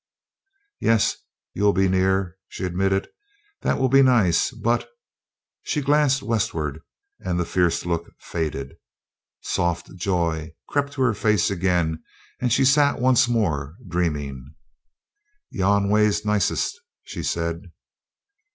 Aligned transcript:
"Yes 0.79 1.17
you'll 1.53 1.73
be 1.73 1.87
near," 1.87 2.39
she 2.47 2.63
admitted; 2.63 3.09
"that'll 3.61 3.87
be 3.87 4.01
nice; 4.01 4.49
but" 4.49 4.89
she 5.67 5.79
glanced 5.79 6.23
westward, 6.23 6.81
and 7.19 7.39
the 7.39 7.45
fierce 7.45 7.85
look 7.85 8.09
faded. 8.17 8.77
Soft 9.41 9.95
joy 9.97 10.53
crept 10.67 10.93
to 10.93 11.03
her 11.03 11.13
face 11.13 11.51
again, 11.51 12.01
and 12.39 12.51
she 12.51 12.65
sat 12.65 12.99
once 12.99 13.27
more 13.27 13.75
dreaming. 13.87 14.55
"Yon 15.51 15.87
way's 15.87 16.25
nicest," 16.25 16.79
she 17.03 17.21
said. 17.21 17.71